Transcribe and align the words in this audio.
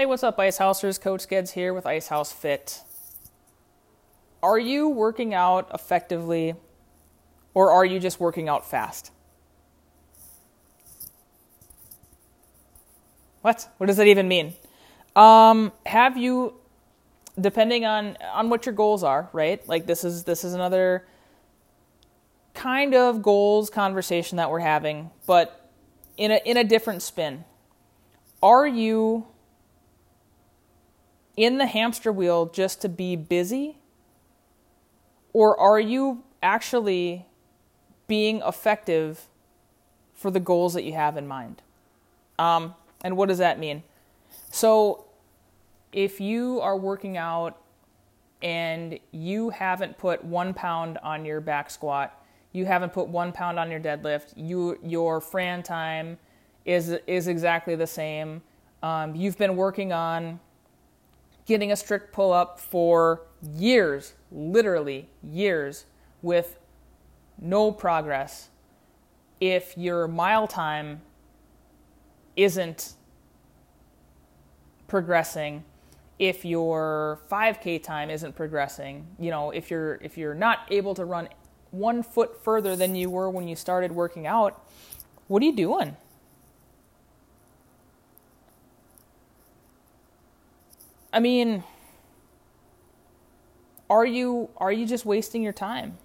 Hey, 0.00 0.06
what's 0.06 0.22
up, 0.22 0.38
Ice 0.38 0.56
Housers? 0.56 0.96
Coach 0.96 1.28
Geds 1.28 1.50
here 1.50 1.74
with 1.74 1.84
Ice 1.84 2.08
House 2.08 2.32
Fit. 2.32 2.80
Are 4.42 4.58
you 4.58 4.88
working 4.88 5.34
out 5.34 5.70
effectively 5.74 6.54
or 7.52 7.70
are 7.70 7.84
you 7.84 8.00
just 8.00 8.18
working 8.18 8.48
out 8.48 8.66
fast? 8.66 9.10
What? 13.42 13.68
What 13.76 13.88
does 13.88 13.98
that 13.98 14.06
even 14.06 14.26
mean? 14.26 14.54
Um, 15.14 15.70
have 15.84 16.16
you 16.16 16.54
depending 17.38 17.84
on 17.84 18.16
on 18.32 18.48
what 18.48 18.64
your 18.64 18.74
goals 18.74 19.02
are, 19.02 19.28
right? 19.34 19.68
Like 19.68 19.84
this 19.84 20.02
is 20.02 20.24
this 20.24 20.44
is 20.44 20.54
another 20.54 21.06
kind 22.54 22.94
of 22.94 23.20
goals 23.20 23.68
conversation 23.68 24.36
that 24.38 24.50
we're 24.50 24.60
having, 24.60 25.10
but 25.26 25.70
in 26.16 26.30
a 26.30 26.40
in 26.46 26.56
a 26.56 26.64
different 26.64 27.02
spin. 27.02 27.44
Are 28.42 28.66
you 28.66 29.26
in 31.36 31.58
the 31.58 31.66
hamster 31.66 32.12
wheel 32.12 32.46
just 32.46 32.80
to 32.82 32.88
be 32.88 33.16
busy? 33.16 33.78
Or 35.32 35.58
are 35.58 35.80
you 35.80 36.24
actually 36.42 37.26
being 38.06 38.42
effective 38.42 39.28
for 40.14 40.30
the 40.30 40.40
goals 40.40 40.74
that 40.74 40.84
you 40.84 40.92
have 40.92 41.16
in 41.16 41.26
mind? 41.26 41.62
Um, 42.38 42.74
and 43.02 43.16
what 43.16 43.28
does 43.28 43.38
that 43.38 43.58
mean? 43.58 43.82
So, 44.50 45.04
if 45.92 46.20
you 46.20 46.60
are 46.60 46.76
working 46.76 47.16
out 47.16 47.60
and 48.42 48.98
you 49.10 49.50
haven't 49.50 49.98
put 49.98 50.24
one 50.24 50.54
pound 50.54 50.98
on 51.02 51.24
your 51.24 51.40
back 51.40 51.70
squat, 51.70 52.24
you 52.52 52.64
haven't 52.64 52.92
put 52.92 53.08
one 53.08 53.32
pound 53.32 53.58
on 53.58 53.70
your 53.70 53.80
deadlift, 53.80 54.32
you 54.36 54.78
your 54.82 55.20
Fran 55.20 55.62
time 55.62 56.18
is 56.64 56.90
is 57.06 57.28
exactly 57.28 57.74
the 57.74 57.86
same. 57.86 58.42
Um, 58.82 59.14
you've 59.14 59.38
been 59.38 59.56
working 59.56 59.92
on 59.92 60.40
getting 61.50 61.72
a 61.72 61.76
strict 61.76 62.12
pull 62.12 62.32
up 62.32 62.60
for 62.60 63.22
years, 63.56 64.14
literally 64.30 65.08
years, 65.20 65.84
with 66.22 66.60
no 67.40 67.72
progress. 67.72 68.50
If 69.40 69.76
your 69.76 70.06
mile 70.06 70.46
time 70.46 71.00
isn't 72.36 72.94
progressing, 74.86 75.64
if 76.20 76.44
your 76.44 77.18
5k 77.28 77.82
time 77.82 78.10
isn't 78.10 78.36
progressing, 78.36 79.08
you 79.18 79.32
know, 79.32 79.50
if 79.50 79.72
you're 79.72 79.96
if 79.96 80.16
you're 80.16 80.36
not 80.36 80.68
able 80.70 80.94
to 80.94 81.04
run 81.04 81.28
one 81.72 82.04
foot 82.04 82.44
further 82.44 82.76
than 82.76 82.94
you 82.94 83.10
were 83.10 83.28
when 83.28 83.48
you 83.48 83.56
started 83.56 83.90
working 83.90 84.24
out, 84.24 84.64
what 85.26 85.42
are 85.42 85.46
you 85.46 85.56
doing? 85.56 85.96
I 91.12 91.20
mean, 91.20 91.64
are 93.88 94.06
you 94.06 94.50
are 94.56 94.70
you 94.70 94.86
just 94.86 95.04
wasting 95.04 95.42
your 95.42 95.52
time? 95.52 95.98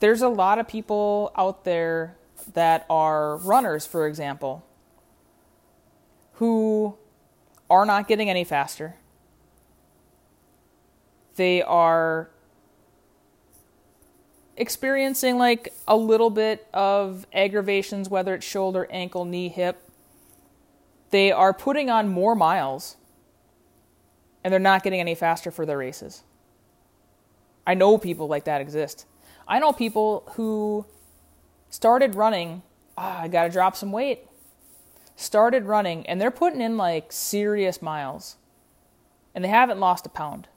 There's 0.00 0.22
a 0.22 0.28
lot 0.28 0.58
of 0.58 0.68
people 0.68 1.32
out 1.36 1.64
there 1.64 2.16
that 2.52 2.84
are 2.90 3.36
runners, 3.38 3.86
for 3.86 4.06
example, 4.06 4.64
who 6.34 6.96
are 7.70 7.86
not 7.86 8.08
getting 8.08 8.28
any 8.28 8.44
faster. 8.44 8.96
They 11.36 11.62
are 11.62 12.30
experiencing 14.56 15.38
like 15.38 15.72
a 15.86 15.96
little 15.96 16.30
bit 16.30 16.66
of 16.74 17.26
aggravations, 17.32 18.08
whether 18.08 18.34
it's 18.34 18.46
shoulder, 18.46 18.86
ankle, 18.90 19.24
knee, 19.24 19.48
hip, 19.48 19.85
they 21.16 21.32
are 21.32 21.54
putting 21.54 21.88
on 21.88 22.06
more 22.08 22.34
miles 22.34 22.98
and 24.44 24.52
they're 24.52 24.60
not 24.60 24.82
getting 24.82 25.00
any 25.00 25.14
faster 25.14 25.50
for 25.50 25.64
their 25.64 25.78
races. 25.78 26.24
I 27.66 27.72
know 27.72 27.96
people 27.96 28.28
like 28.28 28.44
that 28.44 28.60
exist. 28.60 29.06
I 29.48 29.58
know 29.58 29.72
people 29.72 30.30
who 30.34 30.84
started 31.70 32.14
running, 32.14 32.60
ah, 32.98 33.22
I 33.22 33.28
got 33.28 33.44
to 33.44 33.48
drop 33.48 33.76
some 33.76 33.92
weight. 33.92 34.28
Started 35.16 35.64
running 35.64 36.06
and 36.06 36.20
they're 36.20 36.30
putting 36.30 36.60
in 36.60 36.76
like 36.76 37.10
serious 37.12 37.80
miles 37.80 38.36
and 39.34 39.42
they 39.42 39.48
haven't 39.48 39.80
lost 39.80 40.04
a 40.04 40.10
pound. 40.10 40.48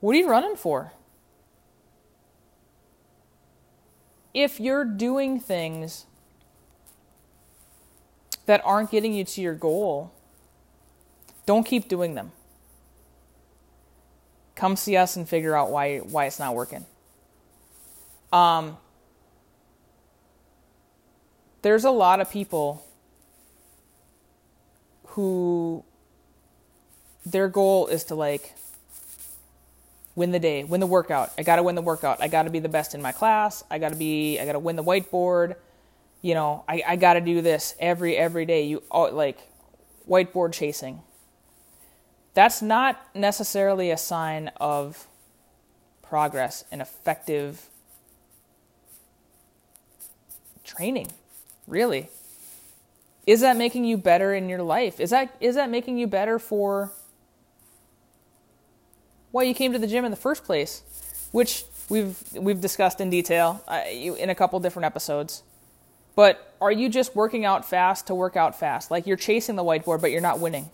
What 0.00 0.16
are 0.16 0.18
you 0.18 0.28
running 0.28 0.56
for? 0.56 0.92
If 4.34 4.58
you're 4.58 4.84
doing 4.84 5.38
things 5.38 6.06
that 8.46 8.62
aren't 8.64 8.90
getting 8.90 9.12
you 9.12 9.24
to 9.24 9.40
your 9.40 9.54
goal, 9.54 10.12
don't 11.44 11.64
keep 11.64 11.88
doing 11.88 12.14
them. 12.14 12.32
Come 14.54 14.76
see 14.76 14.96
us 14.96 15.16
and 15.16 15.28
figure 15.28 15.54
out 15.54 15.70
why 15.70 15.98
why 15.98 16.24
it's 16.24 16.38
not 16.38 16.54
working. 16.54 16.86
Um, 18.32 18.78
there's 21.62 21.84
a 21.84 21.90
lot 21.90 22.20
of 22.20 22.30
people 22.30 22.84
who 25.08 25.84
their 27.24 27.48
goal 27.48 27.88
is 27.88 28.04
to 28.04 28.14
like 28.14 28.54
win 30.14 30.32
the 30.32 30.38
day, 30.38 30.64
win 30.64 30.80
the 30.80 30.86
workout. 30.86 31.32
I 31.36 31.42
got 31.42 31.56
to 31.56 31.62
win 31.62 31.74
the 31.74 31.82
workout. 31.82 32.22
I 32.22 32.28
got 32.28 32.44
to 32.44 32.50
be 32.50 32.58
the 32.58 32.68
best 32.68 32.94
in 32.94 33.02
my 33.02 33.12
class. 33.12 33.62
I 33.70 33.78
got 33.78 33.90
to 33.90 33.96
be 33.96 34.40
I 34.40 34.46
got 34.46 34.52
to 34.52 34.58
win 34.58 34.76
the 34.76 34.84
whiteboard 34.84 35.56
you 36.26 36.34
know, 36.34 36.64
I, 36.68 36.82
I 36.84 36.96
got 36.96 37.12
to 37.14 37.20
do 37.20 37.40
this 37.40 37.76
every 37.78 38.16
every 38.16 38.46
day. 38.46 38.66
You 38.66 38.82
like 38.90 39.38
whiteboard 40.08 40.52
chasing. 40.52 41.02
That's 42.34 42.60
not 42.60 43.00
necessarily 43.14 43.92
a 43.92 43.96
sign 43.96 44.48
of 44.56 45.06
progress 46.02 46.64
and 46.72 46.82
effective 46.82 47.68
training. 50.64 51.12
Really. 51.68 52.08
Is 53.24 53.40
that 53.42 53.56
making 53.56 53.84
you 53.84 53.96
better 53.96 54.34
in 54.34 54.48
your 54.48 54.62
life? 54.62 54.98
Is 54.98 55.10
that 55.10 55.32
is 55.38 55.54
that 55.54 55.70
making 55.70 55.96
you 55.96 56.08
better 56.08 56.40
for 56.40 56.90
why 59.30 59.44
you 59.44 59.54
came 59.54 59.72
to 59.72 59.78
the 59.78 59.86
gym 59.86 60.04
in 60.04 60.10
the 60.10 60.16
first 60.16 60.42
place? 60.42 60.82
Which 61.30 61.62
we've 61.88 62.20
we've 62.32 62.60
discussed 62.60 63.00
in 63.00 63.10
detail 63.10 63.62
uh, 63.68 63.82
in 63.88 64.28
a 64.28 64.34
couple 64.34 64.58
different 64.58 64.86
episodes. 64.86 65.44
But 66.16 66.56
are 66.60 66.72
you 66.72 66.88
just 66.88 67.14
working 67.14 67.44
out 67.44 67.64
fast 67.64 68.08
to 68.08 68.14
work 68.14 68.36
out 68.36 68.58
fast? 68.58 68.90
Like 68.90 69.06
you're 69.06 69.16
chasing 69.16 69.54
the 69.54 69.62
whiteboard, 69.62 70.00
but 70.00 70.10
you're 70.10 70.20
not 70.20 70.40
winning. 70.40 70.70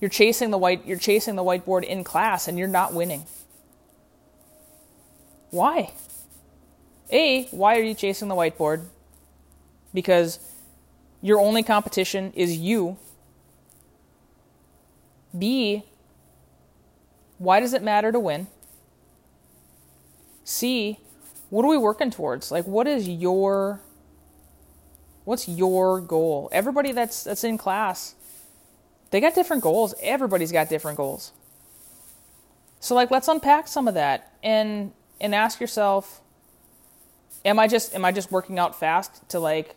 You're 0.00 0.10
chasing 0.10 0.50
the 0.50 0.58
white 0.58 0.86
you're 0.86 0.98
chasing 0.98 1.34
the 1.34 1.42
whiteboard 1.42 1.82
in 1.82 2.04
class 2.04 2.46
and 2.46 2.58
you're 2.58 2.68
not 2.68 2.92
winning. 2.92 3.24
Why? 5.50 5.92
A, 7.10 7.44
why 7.46 7.78
are 7.78 7.82
you 7.82 7.94
chasing 7.94 8.28
the 8.28 8.34
whiteboard? 8.34 8.84
Because 9.94 10.38
your 11.22 11.40
only 11.40 11.62
competition 11.62 12.32
is 12.34 12.58
you. 12.58 12.98
B, 15.36 15.84
why 17.38 17.60
does 17.60 17.72
it 17.72 17.82
matter 17.82 18.12
to 18.12 18.20
win? 18.20 18.48
C, 20.44 20.98
what 21.56 21.64
are 21.64 21.68
we 21.68 21.78
working 21.78 22.10
towards? 22.10 22.50
Like 22.50 22.66
what 22.66 22.86
is 22.86 23.08
your 23.08 23.80
What's 25.24 25.48
your 25.48 26.02
goal? 26.02 26.50
Everybody 26.52 26.92
that's 26.92 27.24
that's 27.24 27.44
in 27.44 27.56
class, 27.56 28.14
they 29.10 29.22
got 29.22 29.34
different 29.34 29.62
goals. 29.62 29.94
Everybody's 30.02 30.52
got 30.52 30.68
different 30.68 30.98
goals. 30.98 31.32
So 32.78 32.94
like 32.94 33.10
let's 33.10 33.26
unpack 33.26 33.68
some 33.68 33.88
of 33.88 33.94
that 33.94 34.34
and 34.42 34.92
and 35.18 35.34
ask 35.34 35.58
yourself 35.58 36.20
am 37.42 37.58
I 37.58 37.68
just 37.68 37.94
am 37.94 38.04
I 38.04 38.12
just 38.12 38.30
working 38.30 38.58
out 38.58 38.78
fast 38.78 39.26
to 39.30 39.40
like 39.40 39.76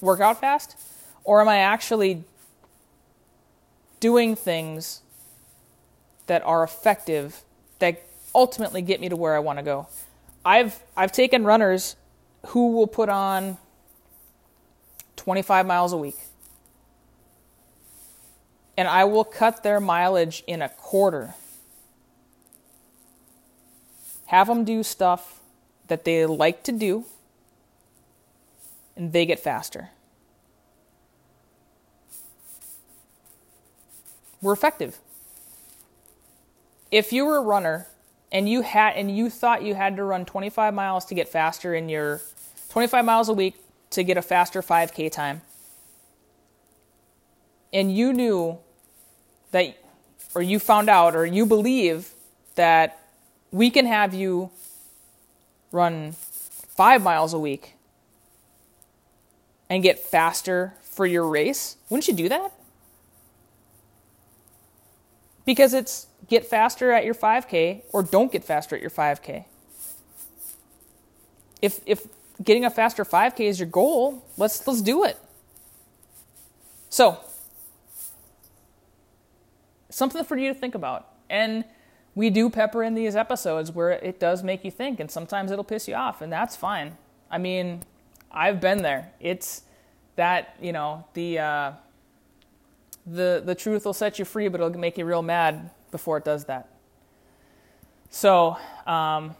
work 0.00 0.20
out 0.20 0.40
fast 0.40 0.74
or 1.22 1.42
am 1.42 1.48
I 1.48 1.58
actually 1.58 2.24
doing 4.00 4.34
things 4.34 5.02
that 6.28 6.42
are 6.44 6.64
effective 6.64 7.42
that 7.78 8.06
ultimately 8.34 8.80
get 8.80 9.02
me 9.02 9.10
to 9.10 9.16
where 9.16 9.36
I 9.36 9.38
want 9.38 9.58
to 9.58 9.62
go. 9.62 9.86
I've 10.48 10.82
I've 10.96 11.12
taken 11.12 11.44
runners 11.44 11.94
who 12.46 12.72
will 12.72 12.86
put 12.86 13.10
on 13.10 13.58
25 15.16 15.66
miles 15.66 15.92
a 15.92 15.98
week. 15.98 16.16
And 18.74 18.88
I 18.88 19.04
will 19.04 19.24
cut 19.24 19.62
their 19.62 19.78
mileage 19.78 20.42
in 20.46 20.62
a 20.62 20.70
quarter. 20.70 21.34
Have 24.26 24.46
them 24.46 24.64
do 24.64 24.82
stuff 24.82 25.40
that 25.88 26.06
they 26.06 26.24
like 26.24 26.62
to 26.62 26.72
do, 26.72 27.04
and 28.96 29.12
they 29.12 29.26
get 29.26 29.38
faster. 29.38 29.90
We're 34.40 34.54
effective. 34.54 34.98
If 36.90 37.12
you 37.12 37.26
were 37.26 37.36
a 37.36 37.42
runner 37.42 37.86
and 38.30 38.48
you 38.48 38.62
had 38.62 38.94
and 38.94 39.16
you 39.16 39.30
thought 39.30 39.62
you 39.62 39.74
had 39.74 39.96
to 39.96 40.04
run 40.04 40.24
25 40.24 40.74
miles 40.74 41.04
to 41.06 41.14
get 41.14 41.28
faster 41.28 41.74
in 41.74 41.88
your 41.88 42.20
25 42.68 43.04
miles 43.04 43.28
a 43.28 43.32
week 43.32 43.56
to 43.90 44.04
get 44.04 44.16
a 44.16 44.22
faster 44.22 44.60
5K 44.60 45.10
time, 45.10 45.40
and 47.72 47.94
you 47.94 48.12
knew 48.12 48.58
that, 49.50 49.78
or 50.34 50.42
you 50.42 50.58
found 50.58 50.90
out, 50.90 51.16
or 51.16 51.24
you 51.24 51.46
believe 51.46 52.10
that 52.54 52.98
we 53.50 53.70
can 53.70 53.86
have 53.86 54.12
you 54.12 54.50
run 55.72 56.12
five 56.12 57.02
miles 57.02 57.32
a 57.32 57.38
week 57.38 57.74
and 59.70 59.82
get 59.82 59.98
faster 59.98 60.74
for 60.82 61.06
your 61.06 61.26
race, 61.26 61.76
wouldn't 61.88 62.08
you 62.08 62.14
do 62.14 62.28
that? 62.28 62.52
Because 65.48 65.72
it's 65.72 66.08
get 66.28 66.44
faster 66.44 66.92
at 66.92 67.06
your 67.06 67.14
5K 67.14 67.84
or 67.94 68.02
don't 68.02 68.30
get 68.30 68.44
faster 68.44 68.76
at 68.76 68.82
your 68.82 68.90
5K. 68.90 69.46
If, 71.62 71.80
if 71.86 72.06
getting 72.44 72.66
a 72.66 72.70
faster 72.70 73.02
5K 73.02 73.40
is 73.40 73.58
your 73.58 73.66
goal, 73.66 74.26
let's, 74.36 74.66
let's 74.66 74.82
do 74.82 75.04
it. 75.04 75.16
So, 76.90 77.18
something 79.88 80.22
for 80.22 80.36
you 80.36 80.52
to 80.52 80.54
think 80.54 80.74
about. 80.74 81.08
And 81.30 81.64
we 82.14 82.28
do 82.28 82.50
pepper 82.50 82.82
in 82.82 82.94
these 82.94 83.16
episodes 83.16 83.72
where 83.72 83.92
it 83.92 84.20
does 84.20 84.42
make 84.42 84.66
you 84.66 84.70
think, 84.70 85.00
and 85.00 85.10
sometimes 85.10 85.50
it'll 85.50 85.64
piss 85.64 85.88
you 85.88 85.94
off, 85.94 86.20
and 86.20 86.30
that's 86.30 86.56
fine. 86.56 86.98
I 87.30 87.38
mean, 87.38 87.84
I've 88.30 88.60
been 88.60 88.82
there. 88.82 89.12
It's 89.18 89.62
that 90.16 90.56
you 90.60 90.72
know 90.72 91.06
the 91.14 91.38
uh, 91.38 91.72
the 93.10 93.42
the 93.44 93.54
truth 93.54 93.84
will 93.84 93.92
set 93.92 94.18
you 94.18 94.24
free, 94.24 94.48
but 94.48 94.60
it'll 94.60 94.78
make 94.78 94.98
you 94.98 95.04
real 95.04 95.22
mad 95.22 95.70
before 95.90 96.16
it 96.18 96.24
does 96.24 96.44
that. 96.46 96.68
So, 98.10 98.56
um, 98.86 99.34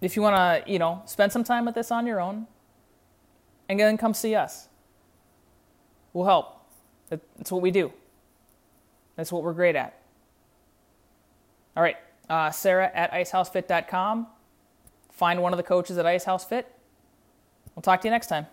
if 0.00 0.16
you 0.16 0.22
want 0.22 0.36
to, 0.36 0.70
you 0.70 0.78
know, 0.78 1.02
spend 1.06 1.32
some 1.32 1.44
time 1.44 1.64
with 1.64 1.74
this 1.74 1.90
on 1.90 2.06
your 2.06 2.20
own, 2.20 2.46
and 3.68 3.80
then 3.80 3.96
come 3.96 4.14
see 4.14 4.34
us. 4.34 4.68
We'll 6.12 6.26
help. 6.26 6.60
That's 7.08 7.50
what 7.50 7.62
we 7.62 7.70
do. 7.70 7.92
That's 9.16 9.32
what 9.32 9.42
we're 9.42 9.52
great 9.52 9.76
at. 9.76 9.98
All 11.76 11.82
right, 11.82 11.96
uh, 12.28 12.50
Sarah 12.50 12.90
at 12.94 13.12
icehousefit.com. 13.12 14.26
Find 15.10 15.42
one 15.42 15.52
of 15.52 15.56
the 15.56 15.62
coaches 15.62 15.98
at 15.98 16.06
Icehouse 16.06 16.44
Fit. 16.44 16.70
We'll 17.74 17.82
talk 17.82 18.00
to 18.02 18.08
you 18.08 18.12
next 18.12 18.28
time. 18.28 18.46